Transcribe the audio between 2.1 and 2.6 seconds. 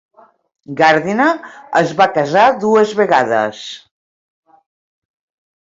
casar